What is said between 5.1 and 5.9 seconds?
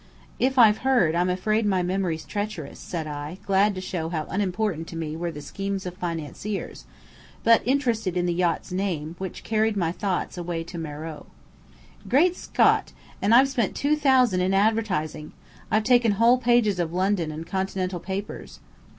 were the schemes